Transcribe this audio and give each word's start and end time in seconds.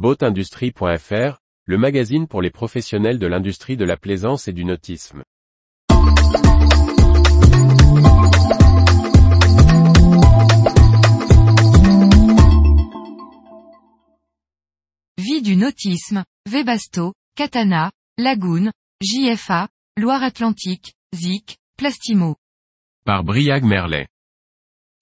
Boatindustrie.fr, 0.00 1.42
le 1.66 1.76
magazine 1.76 2.26
pour 2.26 2.40
les 2.40 2.48
professionnels 2.48 3.18
de 3.18 3.26
l'industrie 3.26 3.76
de 3.76 3.84
la 3.84 3.98
plaisance 3.98 4.48
et 4.48 4.54
du 4.54 4.64
nautisme. 4.64 5.22
Vie 15.18 15.42
du 15.42 15.56
nautisme, 15.56 16.24
Webasto, 16.48 17.12
Katana, 17.36 17.92
Lagoon, 18.16 18.72
JFA, 19.02 19.68
Loire-Atlantique, 19.98 20.94
Zik, 21.14 21.58
Plastimo. 21.76 22.36
Par 23.04 23.22
Briag 23.22 23.64
Merlet. 23.64 24.08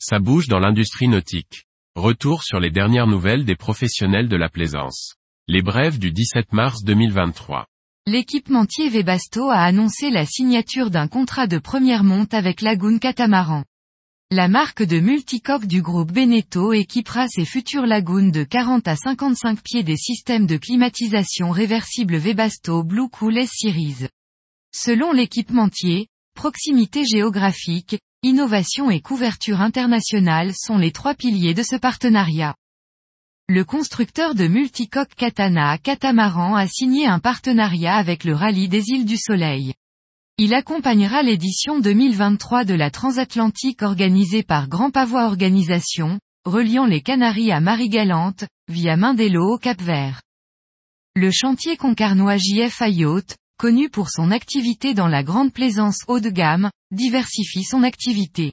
Ça 0.01 0.19
bouge 0.19 0.49
dans 0.49 0.59
l'industrie 0.59 1.07
nautique. 1.07 1.68
Retour 1.99 2.45
sur 2.45 2.61
les 2.61 2.71
dernières 2.71 3.09
nouvelles 3.09 3.45
des 3.45 3.57
professionnels 3.57 4.29
de 4.29 4.37
la 4.37 4.49
plaisance. 4.49 5.17
Les 5.49 5.63
brèves 5.63 5.99
du 5.99 6.13
17 6.13 6.53
mars 6.53 6.85
2023. 6.85 7.67
L'équipementier 8.07 8.89
Webasto 8.89 9.51
a 9.51 9.65
annoncé 9.65 10.09
la 10.11 10.25
signature 10.25 10.91
d'un 10.91 11.09
contrat 11.09 11.49
de 11.49 11.59
première 11.59 12.05
monte 12.05 12.35
avec 12.35 12.61
Lagoon 12.61 13.01
Catamaran. 13.01 13.65
La 14.31 14.47
marque 14.47 14.85
de 14.85 15.01
multicoque 15.01 15.67
du 15.67 15.83
groupe 15.83 16.13
Beneteau 16.13 16.73
équipera 16.73 17.27
ses 17.27 17.45
futures 17.45 17.85
lagoons 17.85 18.29
de 18.29 18.45
40 18.45 18.87
à 18.87 18.95
55 18.95 19.61
pieds 19.61 19.83
des 19.83 19.97
systèmes 19.97 20.47
de 20.47 20.57
climatisation 20.57 21.51
réversibles 21.51 22.19
Webasto 22.19 22.85
Blue 22.85 23.09
Cool 23.09 23.39
S-Series. 23.39 24.07
Selon 24.73 25.11
l'équipementier, 25.11 26.07
proximité 26.37 27.05
géographique, 27.05 27.99
innovation 28.25 28.91
et 28.91 29.01
couverture 29.01 29.61
internationale 29.61 30.53
sont 30.55 30.77
les 30.77 30.91
trois 30.91 31.15
piliers 31.15 31.55
de 31.55 31.63
ce 31.63 31.77
partenariat. 31.77 32.57
Le 33.49 33.65
constructeur 33.65 34.35
de 34.35 34.49
multicoque 34.49 35.15
Katana 35.15 35.79
Catamaran 35.79 36.57
a 36.57 36.67
signé 36.67 37.07
un 37.07 37.21
partenariat 37.21 37.95
avec 37.95 38.25
le 38.25 38.35
Rallye 38.35 38.69
des 38.69 38.89
îles 38.89 39.05
du 39.05 39.17
Soleil. 39.17 39.73
Il 40.37 40.53
accompagnera 40.53 41.23
l'édition 41.23 41.79
2023 41.79 42.65
de 42.65 42.75
la 42.75 42.91
transatlantique 42.91 43.83
organisée 43.83 44.43
par 44.43 44.69
Grand 44.69 44.91
Pavois 44.91 45.27
Organisation, 45.27 46.19
reliant 46.45 46.87
les 46.87 47.01
Canaries 47.01 47.53
à 47.53 47.61
Marie-Galante, 47.61 48.45
via 48.69 48.97
Mindelo 48.97 49.55
au 49.55 49.59
Cap-Vert. 49.59 50.23
Le 51.15 51.31
chantier 51.31 51.77
concarnois 51.77 52.37
JF 52.37 52.83
Yacht, 52.87 53.37
connu 53.59 53.91
pour 53.91 54.09
son 54.09 54.31
activité 54.31 54.95
dans 54.95 55.09
la 55.09 55.23
grande 55.23 55.53
plaisance 55.53 55.99
haut 56.07 56.21
de 56.21 56.31
gamme, 56.31 56.71
diversifie 56.93 57.65
son 57.65 57.83
activité. 57.83 58.53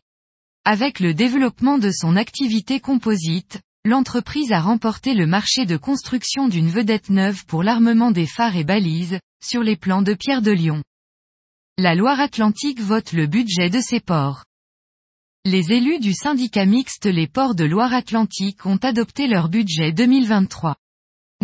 Avec 0.66 1.00
le 1.00 1.14
développement 1.14 1.78
de 1.78 1.92
son 1.92 2.16
activité 2.16 2.80
composite, 2.80 3.62
l'entreprise 3.86 4.52
a 4.52 4.59
remporté 4.59 5.14
le 5.14 5.28
marché 5.28 5.66
de 5.66 5.78
construction 5.78 6.47
d'une 6.47 6.70
vedette 6.70 7.12
neuve 7.12 7.45
pour 7.45 7.62
l'armement 7.62 8.09
des 8.09 8.25
phares 8.25 8.58
et 8.58 8.64
balises, 8.64 9.20
sur 9.44 9.62
les 9.62 9.78
plans 9.78 10.02
de 10.02 10.16
Pierre 10.16 10.42
de 10.42 10.52
Lion. 10.52 10.84
La 11.78 11.94
Loire-Atlantique 11.94 12.81
vote 12.81 13.14
le 13.14 13.28
budget 13.28 13.69
de 13.69 13.80
ses 13.80 14.00
ports. 14.00 14.44
Les 15.45 15.72
élus 15.72 16.00
du 16.00 16.14
syndicat 16.14 16.66
mixte 16.66 17.06
Les 17.06 17.28
Ports 17.28 17.53
de 17.53 17.66
Loire-Atlantique 17.66 18.66
ont 18.66 18.78
adopté 18.78 19.28
leur 19.28 19.50
budget 19.50 19.92
2023. 19.92 20.75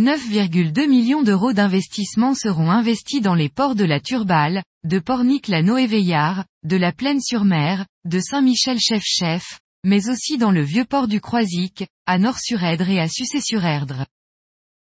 9,2 0.01 0.87
millions 0.87 1.21
d'euros 1.21 1.53
d'investissement 1.53 2.33
seront 2.33 2.71
investis 2.71 3.21
dans 3.21 3.35
les 3.35 3.49
ports 3.49 3.75
de 3.75 3.85
la 3.85 3.99
Turballe, 3.99 4.63
de 4.83 4.97
Pornic-la-Noé-Veillard, 4.97 6.45
de 6.63 6.75
la 6.75 6.91
Plaine-sur-Mer, 6.91 7.85
de 8.05 8.19
Saint-Michel-Chef-Chef, 8.19 9.59
mais 9.83 10.09
aussi 10.09 10.39
dans 10.39 10.49
le 10.49 10.63
vieux 10.63 10.85
port 10.85 11.07
du 11.07 11.21
Croisic, 11.21 11.85
à 12.07 12.17
Nord-sur-Erdre 12.17 12.89
et 12.89 12.99
à 12.99 13.07
Sucé-sur-Erdre. 13.07 14.07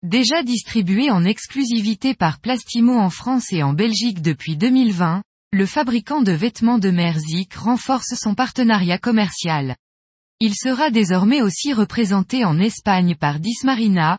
Déjà 0.05 0.45
distribué 0.45 1.11
en 1.11 1.25
exclusivité 1.25 2.15
par 2.15 2.39
Plastimo 2.39 2.97
en 2.97 3.11
France 3.11 3.53
et 3.53 3.65
en 3.65 3.73
Belgique 3.73 4.23
depuis 4.23 4.57
2020, 4.57 5.25
le 5.53 5.67
fabricant 5.67 6.23
de 6.23 6.33
vêtements 6.33 6.79
de 6.79 6.91
Merzik 6.91 7.55
renforce 7.55 8.15
son 8.15 8.37
partenariat 8.37 8.99
commercial. 8.99 9.75
Il 10.39 10.55
sera 10.55 10.91
désormais 10.91 11.43
aussi 11.43 11.73
représenté 11.73 12.45
en 12.45 12.59
Espagne 12.59 13.17
par 13.17 13.41
Dismarina, 13.41 14.19